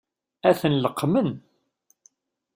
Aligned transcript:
Ad 0.49 0.55
ten-leqqmen? 0.59 1.29